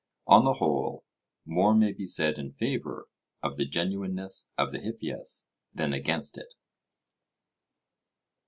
[0.25, 1.05] On the whole,
[1.45, 3.07] more may be said in favour
[3.43, 6.55] of the genuineness of the Hippias than against it.